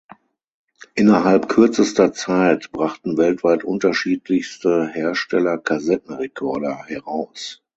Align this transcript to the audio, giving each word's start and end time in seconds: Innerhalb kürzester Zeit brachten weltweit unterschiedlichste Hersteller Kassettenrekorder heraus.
Innerhalb 0.95 1.47
kürzester 1.47 2.11
Zeit 2.11 2.71
brachten 2.71 3.17
weltweit 3.19 3.63
unterschiedlichste 3.63 4.87
Hersteller 4.91 5.59
Kassettenrekorder 5.59 6.85
heraus. 6.87 7.61